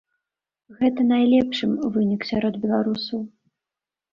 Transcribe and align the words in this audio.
Гэта 0.77 1.03
найлепшым 1.11 1.71
вынік 1.99 2.21
сярод 2.31 2.59
беларусаў. 2.65 3.21